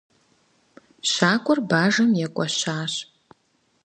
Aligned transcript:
Щакӏуэр 1.11 1.59
бажэм 1.69 2.09
екӏуэщащ. 2.25 2.93